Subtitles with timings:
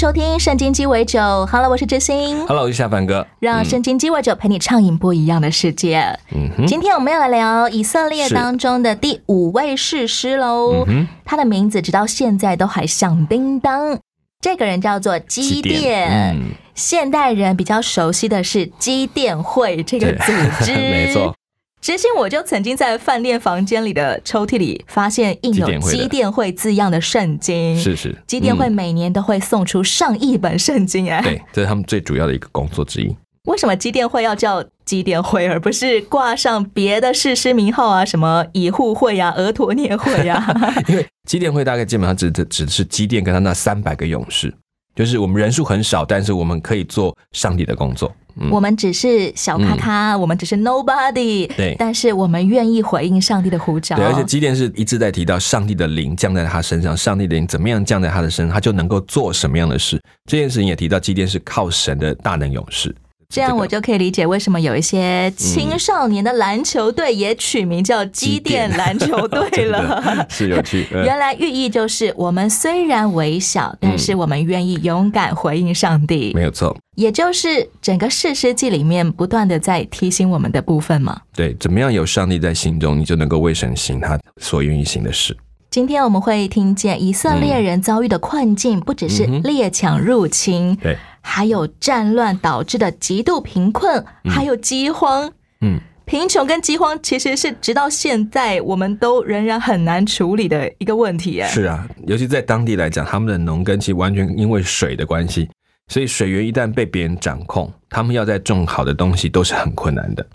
[0.00, 1.20] 收听《圣经鸡尾酒》。
[1.46, 2.38] Hello，我是知心。
[2.46, 3.26] Hello，我是夏凡哥。
[3.38, 5.98] 让圣经鸡尾酒陪你畅饮不一样的世界。
[6.34, 10.86] 嗯哼，今天我们要来聊以色列当中的第五位士师喽。
[10.88, 13.98] 嗯，他的名字直到现在都还响叮当。
[14.40, 20.32] 这个人叫做基甸，嗯，现代人比较熟悉的是基甸会这个组
[20.64, 21.36] 织， 没错。
[21.80, 27.78] 之前我就曾经在饭店房间里的抽屉里发现印有“基电会的基甸会”字样的圣经。
[27.78, 33.16] 是是，基电会嗯每年都会送出上亿本圣经哎、对，这是他们最主要的一个工作之一。
[33.44, 38.04] 为什么基电会要叫基电会，而不是挂上别的士师名号啊？
[38.04, 40.54] 什么以护会啊、俄陀涅会啊？
[40.86, 44.52] 因为基电会大概基本上指的指的是基电跟他那三百个勇士，
[44.94, 48.14] 就是我们人数很少，但是我们可以做上帝的工作。
[48.36, 53.96] 嗯，我们只是小咖咖，我们只是 nobody，对但是我们愿意回应上帝的呼召。
[53.96, 60.00] 对，而且基甸是一直在提到上帝的灵降在他身上，上帝的灵怎么样降在他的身上，他就能够做什么样的事。
[60.30, 62.94] 这件事情也提到基甸是靠神的大能勇士。
[63.30, 70.26] 这样我就就可以理解为什么有一些青少年的篮球队也取名叫机电篮球队了。
[70.28, 70.84] 是有趣。
[70.90, 81.20] 呃原来寓意就是，我们虽然微小，但是我们愿意勇敢回应上帝，没有错，也就是整个士师记里面不断的在提醒我们的部分嘛。
[81.32, 85.36] 对，怎么样有上帝在心中，你就能够为神行他所愿意行的事。
[85.70, 95.32] 今天我们会听见以色列人遭遇的困境，不只是列强入侵，对，还有战乱导致的极度贫困，还有饥荒。
[95.60, 101.40] 嗯，贫穷跟饥荒其实是直到现在我们都仍然很难处理的一个问题。
[101.40, 105.48] 哎，是啊，尤其在当地来讲，他们的农耕其实完全因为水的关系，
[105.88, 110.26] 所以水源一旦被别人掌控，他们要再种好的东西都是很困难的。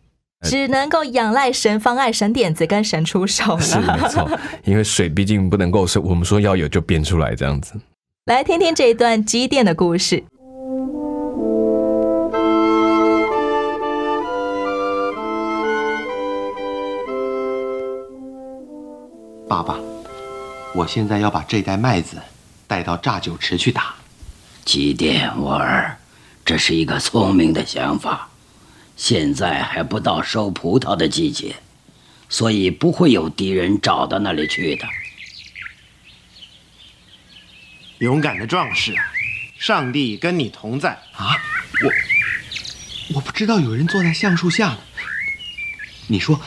[0.43, 4.07] 只能够仰赖神方案、神点子跟神出手是没了。
[4.09, 4.29] 错，
[4.63, 7.73] 因为水毕竟不能够是我们说要有就变出来这样子。
[8.25, 10.23] 来听听这一段积电的故事。
[19.47, 19.77] 爸爸，
[20.73, 22.17] 我现在要把这袋麦子
[22.65, 23.93] 带到榨酒池去打。
[24.63, 25.99] 基甸，我儿，
[26.43, 28.27] 这是一个聪明的想法。
[28.97, 31.55] 现在还不到收葡萄的季节，
[32.27, 34.87] 所以不会有敌人找到那里去的。
[37.99, 39.05] 勇敢的壮士啊，
[39.59, 41.37] 上帝跟你同在啊！
[41.83, 44.79] 我我不知道有人坐在橡树下呢。
[46.07, 46.41] 你说，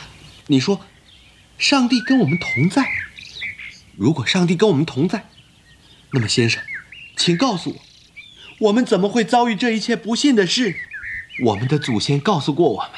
[0.48, 0.81] 你说，
[1.58, 2.88] 上帝跟我们同在。
[3.96, 5.28] 如果上帝跟我们同在，
[6.12, 6.62] 那么先生，
[7.16, 10.76] 请告诉我，我们怎么会遭遇这一切不幸的事？
[11.44, 12.91] 我们的祖先告诉过我们，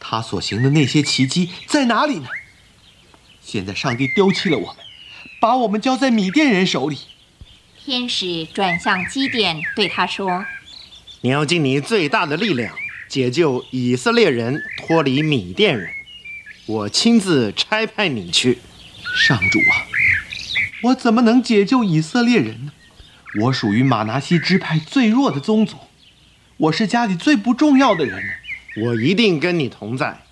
[0.00, 2.28] 他所行的那些奇迹在哪里呢？
[3.42, 4.76] 现在上帝丢弃了我们，
[5.38, 6.98] 把我们交在米甸人手里。
[7.84, 10.44] 天使转向基甸，对他说
[11.20, 12.74] 你要尽你最大的力量，
[13.06, 15.90] 解救以色列人脱离米甸人。
[16.66, 18.58] 我亲自差派你去。
[19.14, 19.86] 上主啊，
[20.82, 22.72] 我怎么能解救以色列人呢？
[23.42, 25.76] 我属于马拿西支派最弱的宗族，
[26.56, 28.20] 我是家里最不重要的人。
[28.82, 30.22] 我一定跟你同在，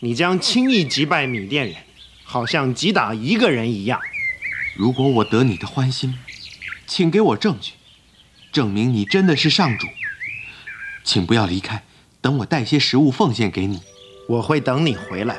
[0.00, 1.76] 你将轻易击败米甸人，
[2.24, 4.00] 好像击打一个人一样。
[4.74, 6.18] 如果我得你的欢心，
[6.86, 7.72] 请给我证据，
[8.50, 9.86] 证明你真的是上主。
[11.04, 11.82] 请不要离开，
[12.22, 13.80] 等我带些食物奉献给你。
[14.28, 15.36] 我会等你回来。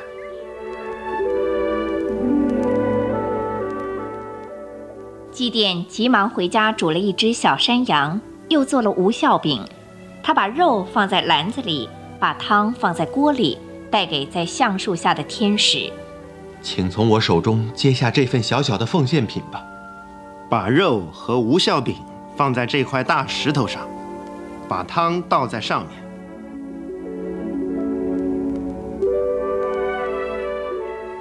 [5.36, 8.18] 基甸急忙回家煮了一只小山羊，
[8.48, 9.62] 又做了无效饼。
[10.22, 11.86] 他把肉放在篮子里，
[12.18, 13.58] 把汤放在锅里，
[13.90, 15.92] 带给在橡树下的天使。
[16.62, 19.62] 请从我手中接下这份小小的奉献品吧。
[20.48, 21.96] 把肉和无效饼
[22.34, 23.86] 放在这块大石头上，
[24.66, 26.02] 把汤倒在上面。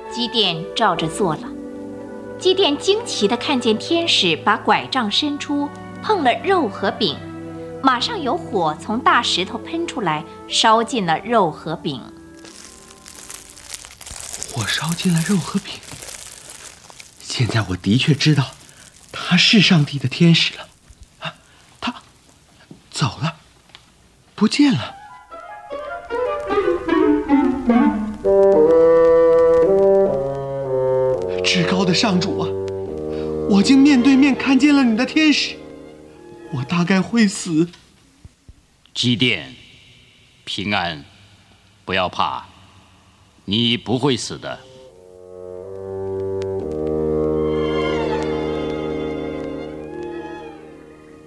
[0.10, 1.42] 基甸照着做了。
[2.46, 5.68] 基甸惊奇地看见天使把拐杖伸出，
[6.04, 7.18] 碰了肉和饼，
[7.82, 12.00] 马上有火从大石头喷出来，烧尽了肉和饼。
[14.54, 15.74] 火烧进了肉和饼。
[17.20, 18.52] 现在我的确知道，
[19.12, 20.68] 他是上帝的天使了。
[21.22, 21.34] 啊，
[21.82, 21.96] 他
[22.92, 23.38] 走了
[24.36, 24.94] 不见了。
[31.44, 32.35] 至高的上主，
[33.48, 35.56] 我竟面对面看见了你的天使，
[36.52, 37.70] 我大概会死。
[38.94, 39.54] 基甸，
[40.46, 41.06] 平安，
[41.84, 42.46] 不要怕，
[43.46, 44.60] 你不会死的。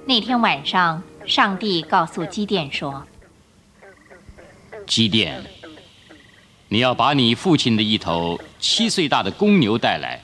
[0.05, 3.06] 那天晚上，上帝告诉基甸说
[4.87, 5.44] 基甸，
[6.69, 10.23] 你要把你父亲的一头七岁大的公牛带来，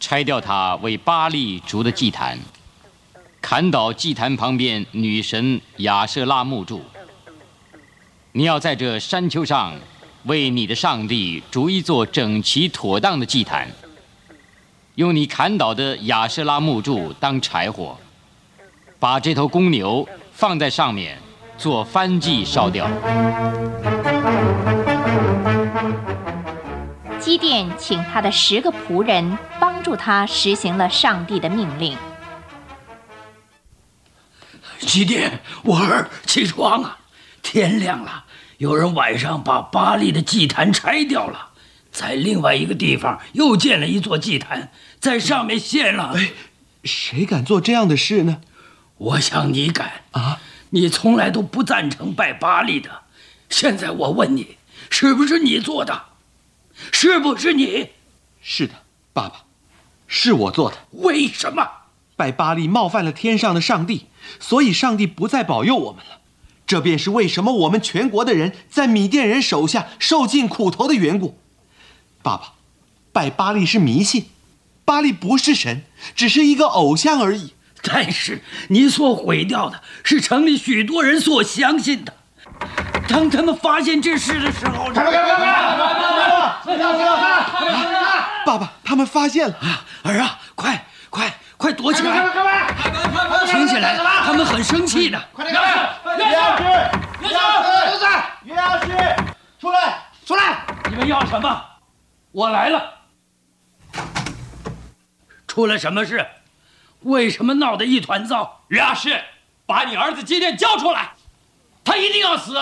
[0.00, 2.38] 拆掉它为巴利筑的祭坛，
[3.40, 6.82] 砍倒祭坛旁边女神亚瑟拉木柱。
[8.32, 9.74] 你要在这山丘上
[10.24, 13.68] 为你的上帝筑一座整齐妥当的祭坛，
[14.94, 17.98] 用你砍倒的亚瑟拉木柱当柴火。
[19.00, 21.18] 把这头公牛放在上面，
[21.56, 22.88] 做燔祭烧掉。
[27.28, 31.94] 基甸请他的十个仆人帮助他实行了上帝的命令。
[34.78, 37.00] 基甸，我儿，起床啊！
[37.42, 38.24] 天亮了，
[38.56, 41.50] 有人晚上把巴利的祭坛拆掉了，
[41.92, 46.14] 在另外一个地方又建了一座祭坛，在上面献了。
[46.16, 46.30] 哎，
[46.82, 48.40] 谁敢做这样的事呢？
[48.96, 50.40] 我想你敢啊！
[50.70, 53.02] 你从来都不赞成拜巴利的，
[53.50, 54.56] 现在我问你，
[54.88, 56.04] 是不是你做的？
[56.92, 57.90] 是不是你？
[58.40, 58.74] 是的，
[59.12, 59.44] 爸爸，
[60.06, 60.76] 是我做的。
[60.92, 61.66] 为什么？
[62.16, 64.06] 拜巴利冒犯了天上的上帝，
[64.40, 66.18] 所以上帝不再保佑我们了。
[66.66, 71.38] 这便是为什么我们全国的人在米甸人手下受尽苦头的缘故。
[72.22, 72.54] 爸爸，
[73.12, 74.26] 拜巴利是迷信，
[74.84, 75.84] 巴利不是神，
[76.14, 77.54] 只是一个偶像而已。
[77.82, 82.12] 但是你所毁掉的是城里许多人所相信的。
[83.08, 84.92] 当他们发现这事的时候，
[88.44, 89.56] 爸爸，他们发现了！
[90.04, 92.28] 儿啊，快快快躲起来！
[93.46, 95.18] 听起来他们很生气的。
[95.32, 95.54] 快点！
[95.54, 95.60] 约
[96.32, 96.62] 亚师，
[97.20, 97.68] 约亚师，
[98.44, 98.86] 约亚师，
[99.60, 100.66] 出来，出来！
[100.90, 101.24] 你们要？
[101.24, 101.64] 什么？
[102.32, 102.94] 我来了。
[105.46, 106.26] 出了什么事？
[107.00, 108.60] 为什么闹得一团糟？
[108.68, 109.24] 约阿士，
[109.66, 111.12] 把你儿子今天交出来，
[111.84, 112.60] 他一定要死，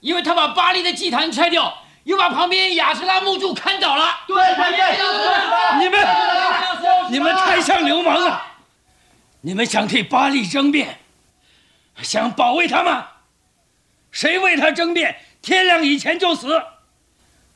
[0.00, 4.20] 因为他把巴黎的祭坛拆掉，又把旁边雅诗拉木柱砍倒了。
[4.26, 6.00] 对对对，你们，
[7.10, 8.42] 你们太像流氓了！
[9.40, 11.00] 你们想替巴黎争辩，
[12.02, 13.08] 想保卫他吗？
[14.10, 16.62] 谁为他争辩，天亮以前就死。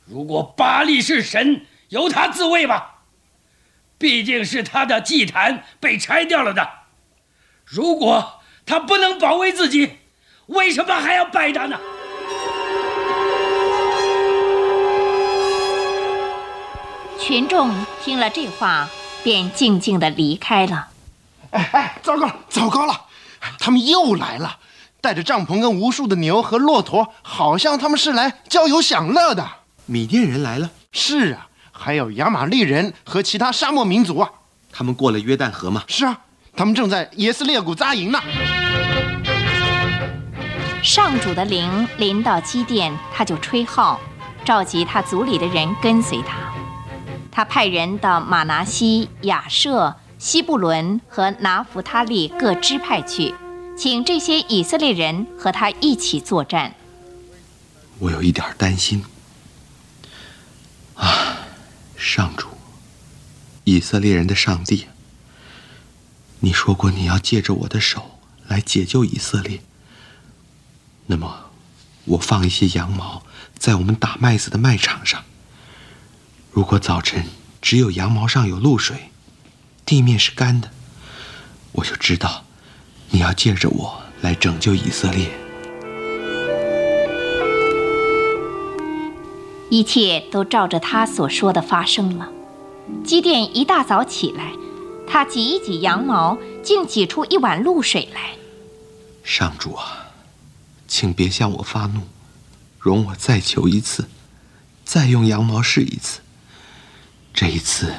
[0.05, 2.95] 如果巴黎是神，由他自卫吧。
[3.97, 6.69] 毕竟是他的祭坛被拆掉了的，
[7.65, 9.97] 如果他不能保卫自己，
[10.47, 11.79] 为什么还要拜他呢？
[17.27, 17.69] 群众
[18.01, 18.87] 听了这话，
[19.21, 20.87] 便静静的离开了。
[21.49, 23.01] 哎哎，糟糕了，糟糕了！
[23.59, 24.59] 他们又来了，
[25.01, 29.45] 带着帐篷跟无数的牛和骆驼，好像他们是来郊游享乐的。
[29.87, 30.71] 米甸人来了？
[30.93, 31.49] 是啊。
[31.73, 34.29] 还有亚玛利人和其他沙漠民族啊，
[34.71, 35.83] 他们过了约旦河吗？
[35.89, 36.17] 是啊，
[36.55, 38.21] 他们正在耶斯列谷扎营呢。
[40.81, 43.99] 上主的灵临到基甸，他就吹号，
[44.45, 46.46] 召集他族里的人跟随他。
[47.37, 53.35] 他派人到马拿西、亚舍、西布伦和拿弗他利各支派去，
[53.77, 56.73] 请这些以色列人和他一起作战。
[57.99, 59.05] 我有一点担心。
[60.95, 61.37] 啊。
[61.95, 62.47] 上主，
[63.65, 64.87] 以色列人的上帝，
[66.39, 68.17] 你说过你要借着我的手
[68.47, 69.61] 来解救以色列。
[71.05, 71.51] 那么，
[72.05, 73.21] 我放一些羊毛
[73.59, 75.23] 在我们打麦子的麦场上。
[76.57, 77.23] 如果早晨
[77.61, 79.11] 只有羊毛上有露水，
[79.85, 80.71] 地面是干的，
[81.71, 82.45] 我就知道
[83.11, 85.29] 你要借着我来拯救以色列。
[89.69, 92.27] 一切都照着他所说的发生了。
[93.03, 94.51] 基甸一大早起来，
[95.07, 98.31] 他挤一挤羊毛，竟挤出一碗露水来。
[99.23, 100.07] 上主啊，
[100.87, 102.01] 请别向我发怒，
[102.79, 104.09] 容我再求一次，
[104.83, 106.21] 再用羊毛试一次。
[107.39, 107.93] 这一次，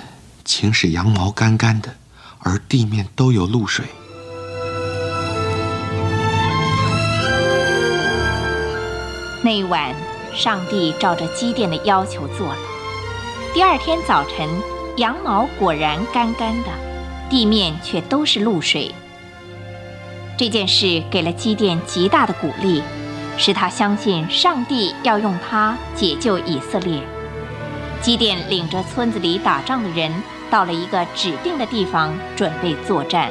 [0.44, 1.94] 请使羊毛干干的，
[2.40, 3.84] 而地面都有露水。
[9.44, 9.94] 那一晚。
[10.34, 12.56] 上帝照着基甸的要求做了。
[13.52, 14.48] 第二天早晨，
[14.96, 16.68] 羊毛果然干干的，
[17.28, 18.94] 地面却都是露水。
[20.36, 22.82] 这件事给了基甸极大的鼓励，
[23.36, 27.02] 使他相信上帝要用他解救以色列。
[28.00, 30.12] 机电领着村子里打仗的人，
[30.50, 33.30] 到了一个指定的地方，准备作战。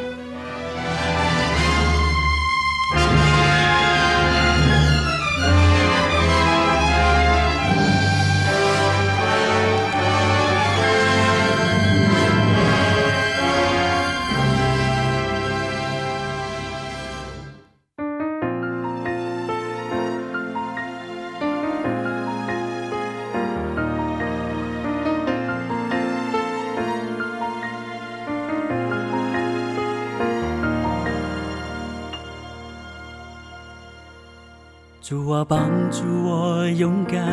[35.09, 37.23] 主啊，帮助我勇敢，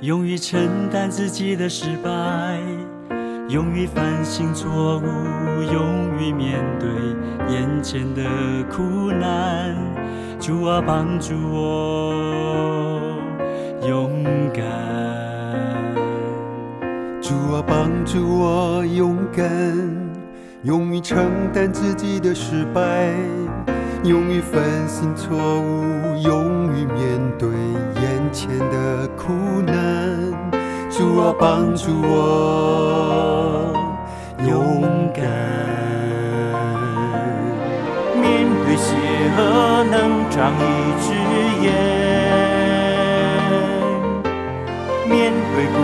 [0.00, 2.56] 勇于承担自己的失败，
[3.48, 5.02] 勇于反省错误，
[5.60, 6.88] 勇于面对
[7.52, 8.22] 眼前的
[8.70, 9.74] 苦难。
[10.38, 13.18] 主啊，帮助我
[13.84, 14.62] 勇敢。
[17.20, 19.50] 主啊，帮助我勇敢，
[20.62, 23.16] 勇于承担自己的失败。
[24.04, 27.48] 勇于反省错误，勇于面对
[28.02, 29.32] 眼前的苦
[29.64, 29.72] 难。
[30.90, 33.72] 主啊，帮助我
[34.44, 34.82] 勇
[35.14, 35.22] 敢。
[38.20, 38.96] 面对邪
[39.38, 40.60] 恶，能长一
[41.00, 41.14] 只
[41.62, 41.70] 眼；
[45.08, 45.78] 面对不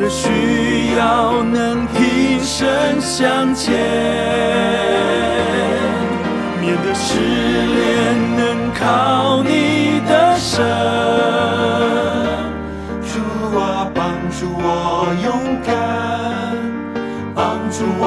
[0.00, 2.20] 的；需要，能挺。
[2.42, 3.72] 身向前，
[6.60, 8.40] 面对失恋能
[8.74, 10.58] 靠你的身。
[13.06, 13.12] 主
[13.58, 14.64] 啊，帮助我
[15.24, 15.28] 勇
[15.64, 15.72] 敢，
[17.34, 18.04] 帮助我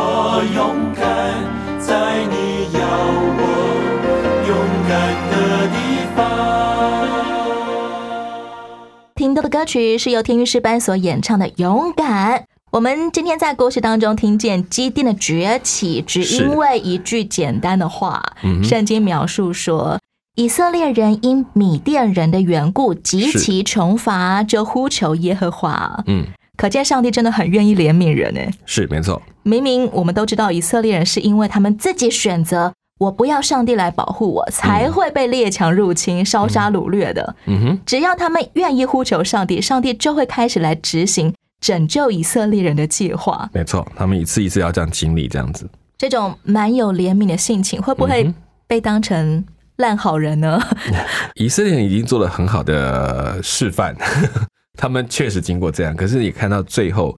[9.23, 12.39] 听到的歌曲是由天韵诗班所演唱的《勇敢》。
[12.73, 18.21] 我们今天在故事当中听见基甸的崛起，只因为一句简单的话。
[18.61, 19.97] 圣经描述说，
[20.35, 26.03] 以色列人因米甸人的缘故极其穷乏，就呼求耶和华。
[26.07, 26.25] 嗯，
[26.57, 28.41] 可见上帝真的很愿意怜悯人呢。
[28.65, 37.35] 是没错，明明我们都知道，以色列人是因为他们自己选择我不要上帝来保护我，才会被列强入侵、烧杀掳掠的。
[37.45, 41.33] 嗯哼，只要他们愿意呼求上帝，上帝就会开始来执行。
[41.59, 45.65] 拯救以色列人的计划，没错，他们一次一次要这样经历，这样子，
[45.97, 48.33] 这种蛮有怜悯的性情，会不会
[48.67, 49.41] 被当成
[49.77, 50.61] 烂好人呢？
[51.35, 53.95] 以色列人已经做了很好的示范，
[54.77, 57.17] 他们确实经过这样，可是你看到最后，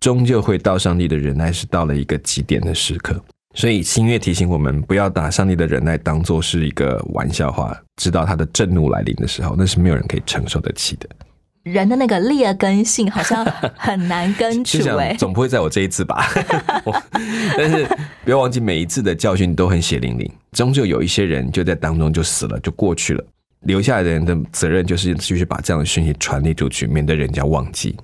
[0.00, 3.22] 终究会到上帝的忍耐是到了一个极点的时刻，
[3.56, 11.08] 所以新月提醒我们，不要把上帝的忍耐当做是一个玩笑话，直到他的震怒来临的时候，那是没有人可以承受得起的。
[11.62, 13.42] 人的那个劣根性好像
[13.74, 16.28] 很难根除哎，总不会在我这一次吧？
[17.56, 17.84] 但是
[18.24, 23.24] 不要忘记，每一次的教训都很血淋淋，终究有一些人就在当中就死了，就过去了。
[23.62, 27.96] 留下来的人的责任就是继续把这样的讯息传递出去，免得人家忘记。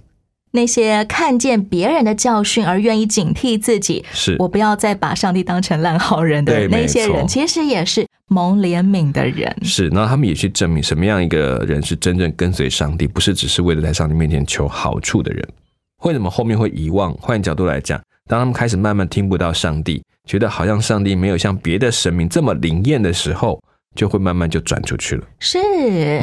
[0.52, 8.06] 那些看见别人的教训而愿意警惕自己，是我不要再把上帝当成烂好人的那些人，其实也是。
[8.28, 15.46] 蒙怜悯的人是，那他们也去证明什么样一个人是真正跟随上帝，不是只是为了在上帝面前求好处的人。
[16.04, 17.12] 为什么后面会遗忘？
[17.20, 23.62] 换角度来讲，当他们开始慢慢听不到上帝，觉得好像上帝没有像别的神明这么灵验的时候，
[23.94, 25.24] 就会慢慢就转出去了。
[25.38, 25.58] 是，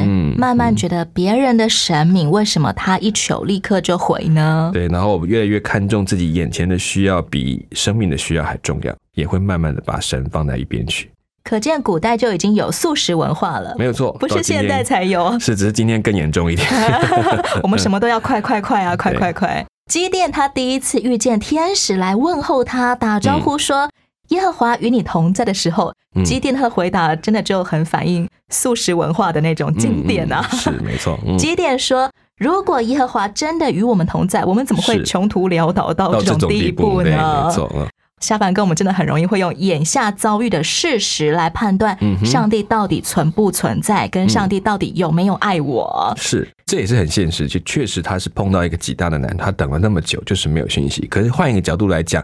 [0.00, 4.70] 嗯，慢慢觉得别人的神明为什么他一求立刻就回呢？
[4.72, 11.10] 对，然后我们越来越看重自己眼前的需要比生命的需要还重要，也会慢慢的把神放在一边去。
[11.42, 16.68] 可见古代就已经有素食文化了，没有错，不是现在才有，是只是今天更严重一点。
[17.62, 19.64] 我们什么都要快快快啊，快快快！
[19.90, 23.90] 基甸他第一次遇见天使来问候他，打招呼说
[24.30, 25.94] ：“耶和华与你同在”的时候，
[26.24, 30.42] 基甸他的回答真的就很反映素食文化的那种经典啊。
[30.52, 37.10] 是 没错，基甸说：“如果耶和华真的与我们同在，我们怎么会穷途潦倒到这种地步呢？”
[37.46, 37.88] 没错。
[38.20, 46.12] 下凡跟我们真的很容易会用眼下遭遇的事实来判断上帝到底存不存在，跟上帝到底有没有爱我。
[46.18, 51.06] 是，这也是很现实，就确实他是碰到一个极大的难，他等了那么久就是没有讯息。
[51.06, 52.22] 可是换一个角度来讲，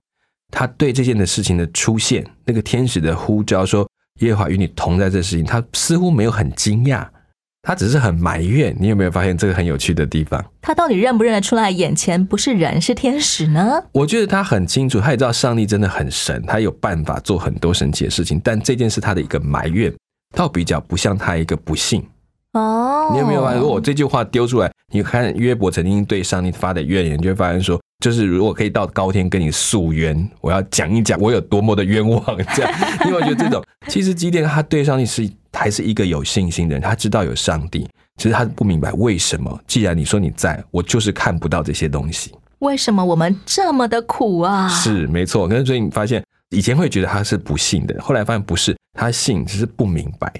[0.58, 3.86] 他对这件的事情的出现，那个天使的呼召说
[4.20, 7.06] 耶和华与你同在这事情，他似乎没有很惊讶，
[7.60, 8.74] 他只是很埋怨。
[8.80, 10.42] 你有没有发现这个很有趣的地方？
[10.62, 13.84] 他到底认不认得出来眼前不是人是天使呢？
[13.92, 18.40] 我觉得他很清楚，他也知道上帝真的很神，他有办法做很多神奇的事情。
[18.42, 19.92] 但这件事他的一个埋怨，
[20.34, 22.02] 倒比较不像他一个不幸。
[22.54, 23.60] 哦，你有没有发现？
[23.60, 32.22] 如果我这句话丢出来，你看约伯曾经对上帝发的怨言，你就会发现说，就是如果可以到高天跟你诉冤，我要讲一讲我有多么的冤枉。
[32.54, 32.72] 这样，
[33.04, 39.60] 因为我觉得这种其实基甸他对上帝是还是一个有信心的人，他知道有上帝，其实他不明白为什么。
[39.66, 42.32] 既然你说你在，我就是看不到这些东西。
[42.60, 44.68] 为什么我们这么的苦啊？
[44.68, 50.32] 是没错，可是所以你发现以前会觉得他是不信的，后来发现不是，他信只是不明白。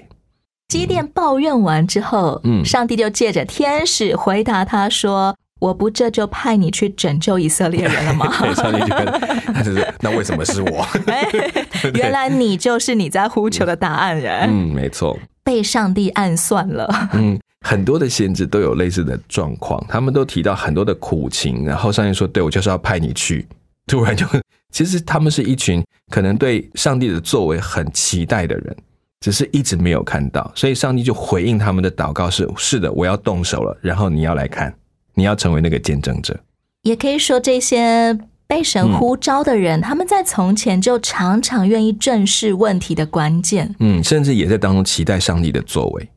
[0.67, 9.05] 基甸抱怨完之后，嗯上帝就借着天使回答他说：“我不这就派你去拯救以色列人了吗？” 对，上帝就跟
[9.53, 10.85] 他就是那为什么是我？
[11.95, 17.09] 原来你就是你在呼求的答案人，嗯，没错，被上帝暗算了。
[17.13, 23.47] 嗯，很多的先知都有类似的状况，他们都提到很多的苦情，然后上帝说：“对我就是要派你去。”
[23.87, 24.25] 突然就，
[24.69, 25.81] 其实他们是一群
[26.11, 28.75] 可能对上帝的作为很期待的人，
[29.19, 34.73] 只是一直没有看到，所以上帝就回应他们的祷告是：“是的，我要动手了，然后你要来看，
[35.15, 36.39] 你要成为那个见证者。
[36.83, 46.09] 也可以说，这些被神呼召的人，他们在从前就常常愿意正视问题的关键。”嗯，甚至也在当中期待上帝的作为。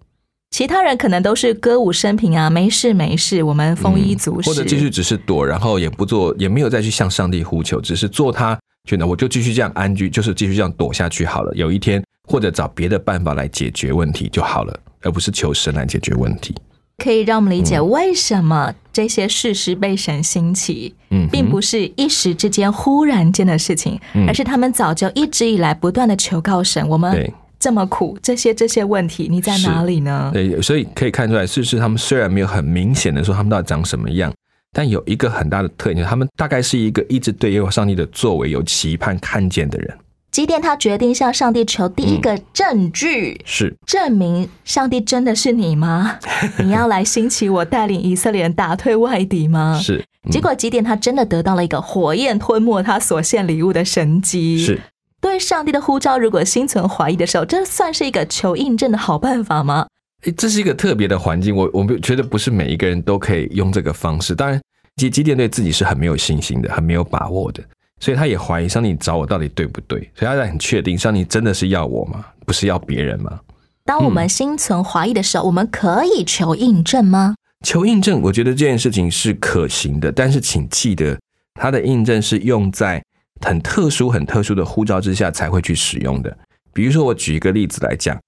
[0.51, 11.55] 其他人可能都是歌舞升平啊，没事没事，我们丰衣足食，或者继续只是躲，然后也不做，也没有再去向上帝呼求，只是做他觉得我就继续这样安居，就是继续这样躲下去好了。
[11.55, 16.55] 有一天或者找别的办法来解决问题就好了，而不是求神来解决问题。
[16.99, 30.31] 可以让我们理解为什么这些事实被神兴起，嗯并不是一时之间忽然间的事情，嗯而是他们早就一直以来不断的求告神，我们这么苦，这些这些问题，你在哪里呢？
[30.33, 34.33] 对，所以可以看出来，事实他们虽然没有很明显的说他们到底长什么样，
[34.73, 39.99] 但有一个很大的特点，他们大概是一个一直对耶和华上帝的作为有期盼看见的人。
[40.31, 46.19] 基甸他决定向上帝求第一个证据，是，证明上帝真的是你吗？
[46.63, 49.79] 你要来兴起我，带领以色列人打退外敌吗？
[49.83, 54.59] 是，嗯结果基甸他真的得到了一个火焰吞没他所献礼物的神迹。
[54.59, 54.81] 是。
[55.21, 59.87] 对上帝的呼召，如果心存怀疑的时候，这算是一个求印证的好办法吗？
[60.23, 64.35] 诶这是一个特别的环境，我我们觉得不是每一个人都可以用这个方式。
[64.35, 64.59] 当然，
[64.97, 67.63] 基基甸对自己是很没有信心的，很没有把握的，
[68.01, 72.25] 所以他也怀疑上帝找我到底对不对，所以他在很确定上帝真的是要我吗？
[72.45, 73.39] 不是要别人吗？
[73.85, 77.35] 当我们心存怀疑的时候，我们可以求印证吗？
[77.65, 81.19] 求印证，我觉得这件事情是可行的，但是请记得，
[81.55, 83.03] 它的印证是用在
[83.43, 86.35] 很特殊、很特殊的呼召之下才会去使用的。
[86.73, 88.19] 比如说，我举一个例子来讲，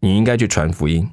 [0.00, 1.06] 你应该去传福音，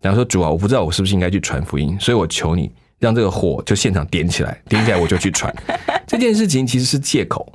[0.00, 2.70] 然后说主啊，我不知道我是不是应该去传福音，所以我求你
[3.00, 5.52] 让这个火就现场点起来，点起来我就去传。
[6.06, 7.50] 这件事情其实是借口，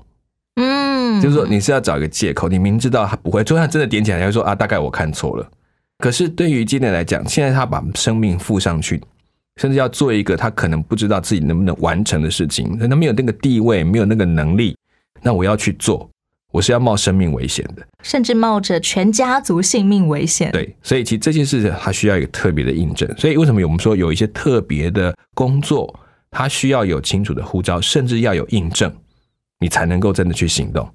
[0.55, 5.49] 嗯，就是说你是要找一个借口，你明知道他不会，就算真的点起来，你会说啊，大概我看错了。
[5.99, 9.01] 可是对于今天来讲，现在他把生命付上去，
[9.61, 14.75] 甚至要做一个他可能不知道自己能不能完成的事情，他没有那个地位，没有那个能力，
[15.21, 16.09] 那我要去做，
[16.55, 17.85] 我是要冒生命危险的。
[18.01, 20.49] 甚至冒着全家族性命危险。
[20.53, 23.13] 对，所以其实这件事情它需要一个特别的印证。
[23.17, 25.93] 所以为什么我们说有一些特别的工作，
[26.31, 28.89] 它需要有清楚的呼召，甚至要有印证，
[29.59, 30.87] 你才能够真的去行动。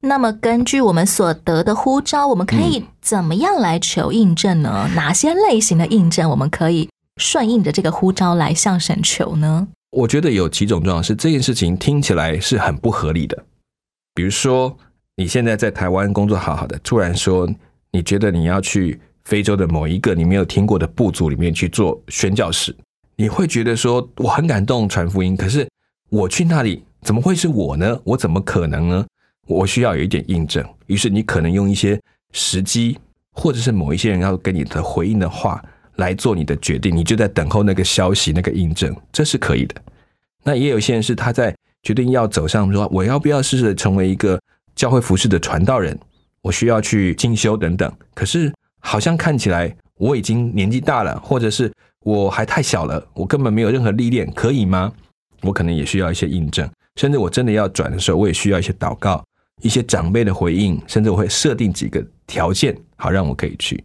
[0.00, 4.88] 那么，根据我们所得的呼召，我们可以怎么样来求印证呢？
[4.94, 6.88] 哪些类型的印证我们可以
[7.20, 9.68] 顺应着这个呼召来向神求呢？
[9.90, 13.44] 我觉得有几种状况是这件事情听起来是很不合理的，
[14.14, 14.76] 比如说
[15.18, 17.48] 你现在在台湾工作好好的，突然说
[17.90, 22.76] 你觉得你要去非洲的某一个你没有听过的部族里面去做宣教士，
[23.16, 25.66] 你会觉得说我很感动传福音，可是
[26.10, 27.98] 我去那里怎么会是我呢？
[28.04, 29.06] 我怎么可能呢？
[29.46, 31.98] 我需要有一点印证，于是你可能用一些
[32.32, 32.98] 时机，
[33.32, 39.74] 或者是某一些人要给你的回应的话来做你的决定，你就在等候那个消息、那个印证，这是可以的。
[40.44, 44.38] 那也有些人是他在决定要走上说我要不要试着成为一个
[44.76, 45.98] 教会服饰的传道人，
[46.42, 51.72] 我需要去进修等等，可是好像看起来我已经年纪大了，或者是
[52.04, 54.92] 我还太小了，我根本没有任何历练，可以吗？
[55.42, 59.24] 我可能也需要一些印证，甚至我真的要转的时候，我也需要一些祷告。
[59.62, 63.82] 一些长辈的回应，甚至我会设定几个条件，好让我可以去。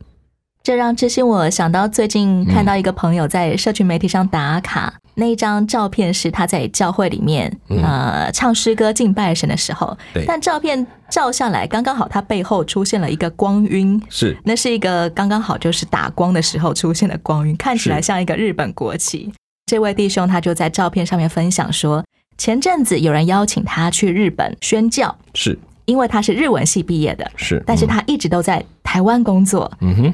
[0.62, 7.82] 这让知心我想到最近看到一个朋友在社群媒体上打卡，那一张照片是他在教会里面、嗯。
[7.84, 14.38] 呃唱诗歌敬拜神的时候，但照片照下来刚刚好，他背后出现了一个光晕，是。
[14.44, 19.32] 那是一个刚刚好就是打光的时候出现的光晕，看起来像一个日本国旗。
[19.66, 22.04] 这位弟兄他就在照片上面分享说，
[22.38, 25.58] 前阵子有人邀请他去日本宣教，是。
[25.86, 30.14] 因为他是日文系毕业的，是，但是他一直都在台湾工作，嗯哼。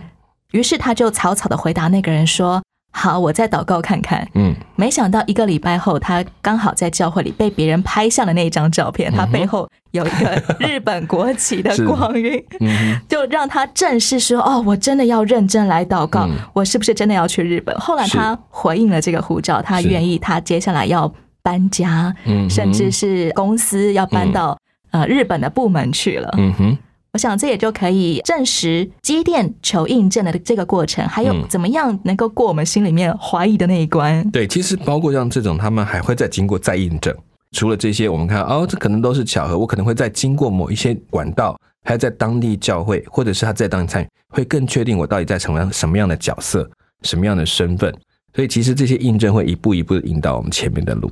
[0.52, 4.56] 于是他就草草的回答那个人说：“好，我再祷告看看。”嗯。
[4.76, 16.36] 没想到一个礼拜后，他刚好在教会里被别人拍下了那一张照片，他背后有一个日本国旗的光晕，嗯就让他正式说：“哦，我真的要认真来祷告，嗯。
[16.54, 24.58] 我是不是真的要去日本？”后来他回应了这个护照，他愿意，他接下来要搬家，嗯甚至是公司要搬到、
[24.92, 26.34] 呃日本的部门去了。
[26.38, 26.78] 嗯哼，
[27.18, 34.30] 我想这也就可以证实机电求印证的这个过程，还有嗯怎么样能够过我们心里面怀疑的那一关。
[34.30, 37.12] 对，其实包括像这种，他们还会再经过再印证。
[37.54, 46.70] 除了这些，我们看哦，这可能都是巧合，我可能会再经过某一些管道，还有在当地教会，或者是他在当地参与，会更确定我到底在成为什么样的角色，
[47.02, 47.92] 什么样的身份。
[48.36, 51.10] 所以其实这些印证会一步一步的引导我们前面的路。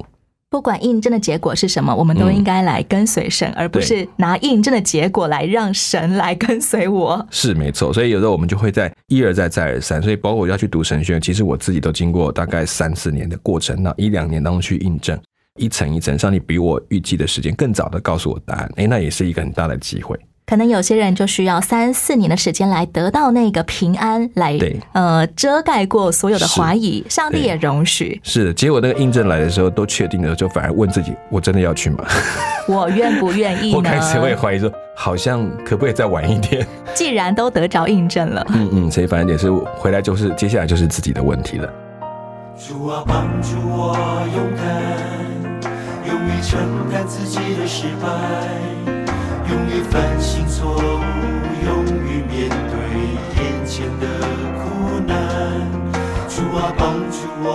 [0.55, 7.27] 不管印证的结果是什么，我们都应该来跟随神，而不是拿印证的结果来让神来跟随我。
[7.29, 15.19] 是没错，所以有时候我们就会在一而再再而三，所以包括我要去读神学院，其实我自己都经过大概三四年的过程，那一两年当中去印证，
[15.59, 20.17] 一层一层，上帝比我预计的时间更早的告诉我答案，诶，那也是一个很大的机会。
[20.45, 28.21] 可能有些人就需要三四年的时间来得到那个平安，来对呃遮盖过所有的怀疑，上帝也容许。
[28.23, 32.05] 是的，结果那个印证来的时候都确定了，就反而问自己，我真的要去吗？
[32.69, 33.81] 我愿不愿意 我？
[33.81, 36.65] 开始会怀疑说，好像可不可以再晚一点？
[36.93, 41.67] 既然都得着印证了，嗯嗯，所以反正也是回来就是接下来就是自己的问题了。
[42.55, 43.97] 主啊，帮助我
[44.35, 45.73] 勇敢，
[46.07, 46.59] 勇于承
[46.91, 48.84] 担自己的失败，
[49.49, 50.79] 勇于反省错误，
[51.65, 52.75] 勇于面对
[53.35, 54.03] 眼前的
[54.59, 54.63] 苦
[55.05, 55.13] 难。
[56.27, 57.45] 主啊，帮助我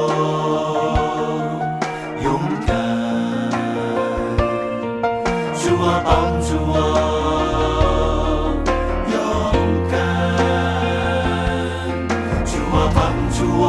[2.22, 2.26] 勇
[2.66, 2.70] 敢，
[5.55, 6.09] 主啊，帮
[6.40, 6.72] 助我
[9.12, 9.14] 勇
[9.90, 9.92] 敢。
[12.46, 12.98] 主啊，帮
[13.31, 13.62] 助我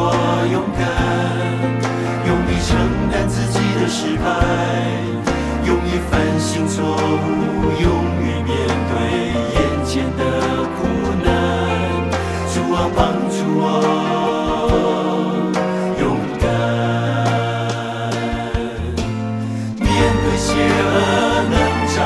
[0.52, 0.82] 勇敢，
[2.28, 2.70] 勇于承
[3.12, 4.26] 担自己的失败，
[5.66, 7.90] 勇于反省错误，勇
[8.22, 8.50] 于面
[8.90, 8.94] 对
[9.56, 10.22] 眼前的
[10.78, 10.80] 苦
[11.24, 11.28] 难。
[12.54, 13.64] 主啊，帮助我
[16.00, 16.02] 勇
[16.40, 16.44] 敢，
[19.80, 19.86] 面
[20.24, 20.94] 对邪恶
[21.50, 21.54] 能
[21.94, 21.98] 长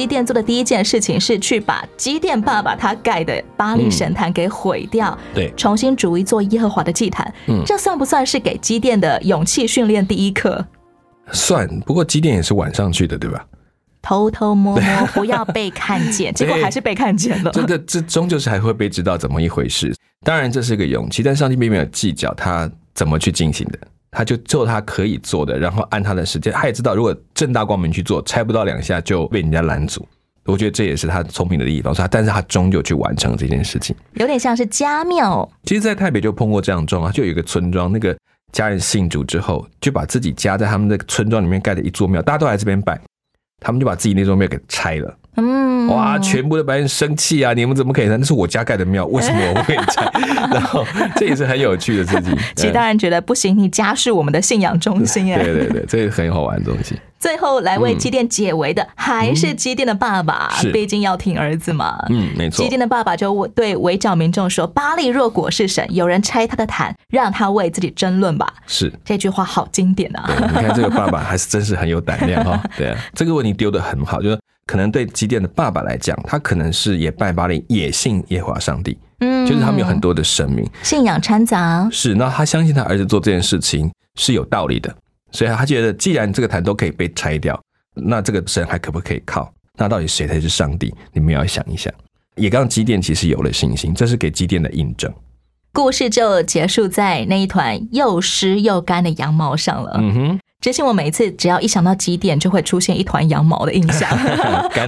[0.00, 7.30] 基甸做的第一件事情是去把基甸爸爸他盖的巴黎神坛给毁掉，对重新筑一座耶和华的祭坛。
[7.48, 10.64] 嗯这算不算是给基甸的勇气训练第一课？
[11.32, 13.44] 算，不过几点也是晚上去的，对吧？
[14.00, 17.50] 偷偷摸摸，不要被看见， 结果还是被看见了。
[17.50, 19.94] 这个这终究是还会被知道怎么一回事。
[20.24, 23.78] 当然这是个勇气，但上帝并没有计较他怎么去进行的，
[24.10, 26.52] 他就做他可以做的，然后按他的时间。
[26.52, 30.06] 他也知道，如果正大光明去做，拆不到两下就被人家拦阻。
[30.46, 33.94] 我觉得这也是他聪明的地方，所以他但是他终究去完成这件事情。
[34.14, 38.16] 有点像是家庙，其实，在台北就碰过这样的状况，就有一个村庄，那个
[38.50, 42.98] 家人信主之后，就把自己家在他们的村庄里面盖的一座庙，大家都来这边拜，
[43.60, 45.16] 他们就把自己那座庙给拆了。
[45.36, 47.52] 嗯，哇，全部的白人生气啊！
[47.52, 48.16] 你们怎么可以拆？
[48.16, 50.10] 那是我家盖的庙，为什么我不可以拆？
[50.52, 50.84] 然后
[51.16, 52.36] 这也是很有趣的事情。
[52.56, 55.42] 其他人觉得不行，你家是我们的信仰中心哎。
[55.44, 56.96] 对对对，这个很好玩的东西。
[57.18, 62.02] 最后来为基甸解围的还是基甸的爸爸，是毕竟要听儿子嘛。
[62.08, 62.68] 嗯，没错基。
[62.70, 68.50] 甸的爸爸就对围剿民众说：“巴利若果是神，有人拆他的坛，让他为自己争论吧。
[68.66, 70.24] 是”这句话好经典啊！
[70.26, 80.64] 对，你看这个爸爸还是真是很有胆量哈、对啊，这个问题丢的很好，就是可能对基甸的爸爸来讲，他可能是也拜巴利，也信耶和华上帝，嗯就是他们有很多的神明。
[80.84, 84.94] 信仰掺杂，是，那他相信他儿子做这件事情是有道理的，
[85.32, 87.60] 所以他觉得既然这个坛都可以被拆掉，
[87.96, 89.52] 那这个神还可不可以靠？
[89.76, 90.94] 那到底谁才是上帝？
[91.12, 91.92] 你们要想一想。
[92.36, 95.12] 也刚基甸其实有了信心，这是给基甸的印证。
[95.72, 99.96] 故事就结束在那一团又湿又干的羊毛上了。
[99.98, 104.10] 嗯哼，之前我每一次只要一想到几点，就会出现一团羊毛的印象。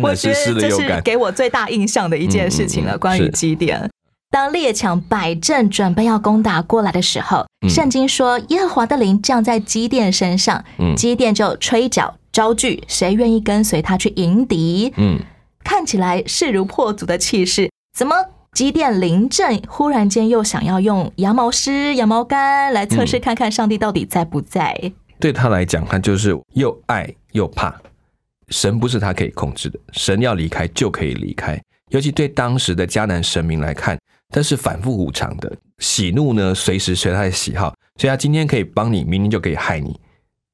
[0.02, 0.70] 我觉得这。
[0.70, 2.98] 是给我最大印象的一件事情了。
[2.98, 3.90] 关于是基甸，
[4.30, 14.92] 当列强摆阵准备要攻打过来的时候，嗯圣经说耶和华的灵降在基甸身上，嗯基甸就吹角招聚，谁愿意跟随他去迎敌？
[14.96, 15.18] 嗯，
[15.64, 18.14] 看起来势如破竹的气势，怎么
[18.52, 24.92] 基甸临阵，忽然间又想要用羊毛湿、羊毛干来测试看看上帝到底在不在？
[25.22, 27.72] 对他来讲，他就是又爱又怕。
[28.48, 31.56] 神不是他可以控制的，神要离开就可以离开。
[31.90, 33.96] 尤其对当时的迦南神明来看，
[34.30, 39.96] 他是反复无常的，喜怒呢随时随他的喜好，所以他今天可以帮你，明天就可以害你。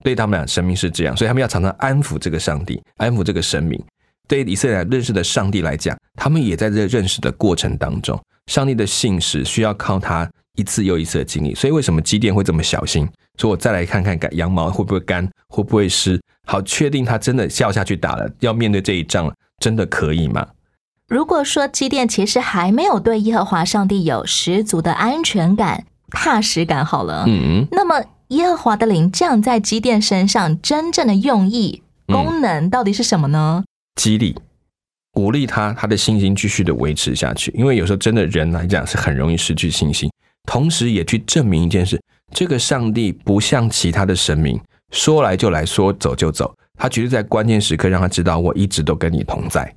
[0.04, 3.82] 对他们俩，神明是这样，所以他们要常常安抚这个上帝，安抚这个神明。
[4.28, 11.54] 对以色列认识的上帝来讲，他们也在这认识的过程当中，上帝的信实需要靠他一次又一次的经历。
[11.54, 13.08] 所以为什么基甸会这么小心？
[13.38, 20.46] 说我再来看看羊毛会不会干，会不会湿，好确定他真的笑下去打了，要面对这一仗了，真的可以吗？
[21.06, 33.62] 如果说基甸其实还没有对耶和华上帝有十足的安全感、踏实感，好了，嗯，那么耶和华的灵降在基甸身上，真正的用意、嗯功能到底是什么呢？
[33.96, 34.34] 激励、
[35.12, 37.52] 鼓励他，他的信心继续的维持下去。
[37.54, 40.10] 因为有时候真的人来讲是很容易失去信心，
[40.44, 44.60] 同时也去证明一件事：这个上帝不像其他的神明，
[44.92, 46.54] 说来就来，说走就走。
[46.76, 49.74] 他绝对在关键时刻让他知道，我一直都跟你同在。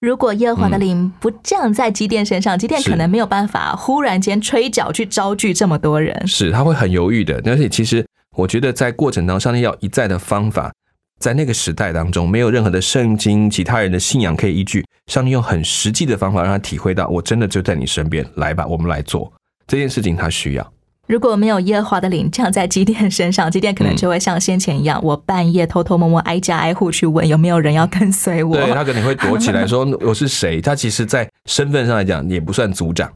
[0.00, 6.26] 如果耶和华的灵不降在基甸身上，基甸可能没有办法忽然间吹角去招聚这么多人。
[6.26, 7.40] 是他会很犹豫的。
[7.46, 8.04] 而且其实
[8.36, 10.70] 我觉得在过程当中，上帝要一再的方法，
[11.18, 19.32] 在那个时代当中，没有任何的圣经、其他人的信仰可以依据，上帝用很实际的方法让他体会到，我真的就在你身边，来吧，我们来做
[19.66, 20.72] 这件事情，他需要。
[21.06, 28.56] 如果没有耶和华的灵降在基甸身上，基甸可能就会像先前一样，我半夜偷偷摸摸挨家挨户去问有没有人要跟随我。
[28.56, 30.62] 对他可能会躲起来说我是谁。
[30.62, 33.12] 他其实，在身份上来讲也不算族长，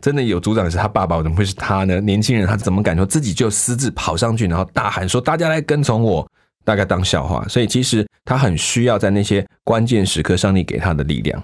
[0.00, 2.00] 真的有族长是他爸爸，怎么会是他呢？
[2.00, 6.24] 年轻人他怎么敢说自己就私自跑上去，然后大喊说大家来跟从我，
[6.64, 7.44] 大概当笑话。
[7.48, 11.42] 所以其实他很需要在那些关键时刻，上帝给他的力量。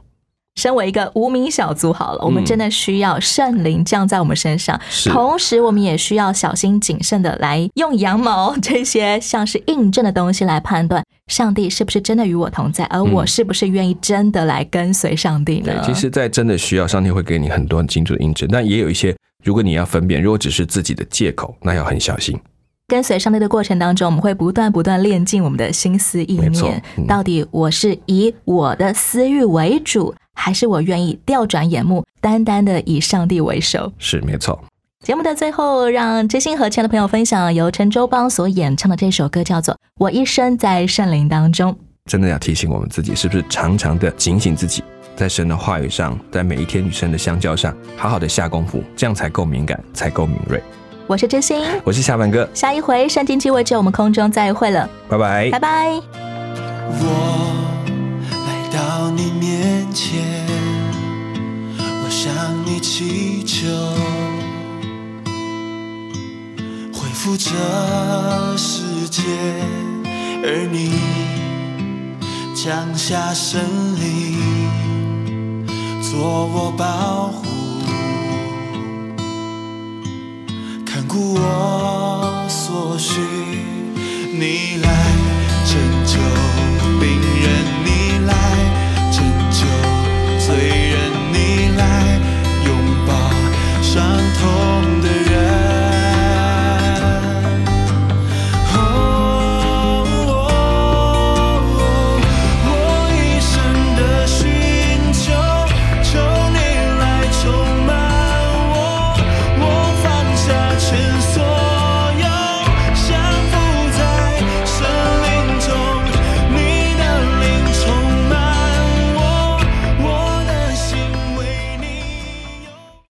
[0.59, 15.94] 身为一个无名小卒，好了，我们嗯真的需要圣灵降在我们身上，是同时我们也需要小心谨慎的来用羊毛 这些像是印证的东西来判断上帝是不是真的与我同在，而我是不是愿意真的来跟随上帝呢嗯对，？
[15.94, 22.38] 其实，在真的需要，上帝会给你很多很清楚的印证，但也有一些，如果你要分辨，如果只是自己的借口，那要很小心。
[22.87, 26.83] 跟随上帝的过程当中，我们会不断不断练进我们的心思意念。
[26.97, 33.92] 嗯到底我是以我的私欲为主，还是我愿意调转眼目，单单的以上帝为首？
[33.98, 34.59] 是没错。
[35.03, 41.72] 节目的最后，让知心和亲爱的朋友分享由陈周邦所演唱的这首歌，叫做《我一生在圣灵当中》。
[42.07, 44.83] 真的要提醒我们自己，是不是常常的警醒自己，
[45.16, 50.62] 在神的话语上，在每一天与神的相交上，好好的下功夫，这样才够敏感，才够敏锐。
[51.07, 56.01] 我是真心，我是下半哥，下一回圣经鸡尾酒，我们空中再会了，拜拜，拜拜。
[56.98, 57.88] 来
[58.79, 60.47] 到你面前
[61.81, 62.33] 我向
[62.64, 63.67] 你祈求
[66.95, 67.51] 恢复这
[68.57, 69.21] 世界
[70.45, 70.93] 而你
[72.55, 73.61] 降下神
[73.97, 75.67] 灵
[76.01, 77.47] 做我保护
[80.87, 83.21] 看顾我所需
[84.33, 84.88] 你来
[85.67, 86.67] 拯救。